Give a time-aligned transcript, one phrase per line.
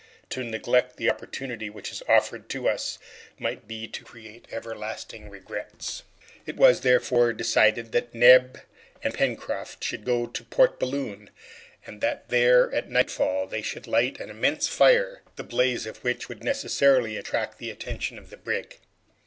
[0.31, 2.97] To neglect the opportunity which is offered to us
[3.37, 6.01] might be to create everlasting regrets."
[6.47, 8.61] It was therefore decided that Neb
[9.03, 11.29] and Pencroft should go to Port Balloon,
[11.85, 16.27] and that there, at nightfall, they should light an immense fire, the blaze of which
[16.27, 18.79] would necessarily attract the attention of the brig.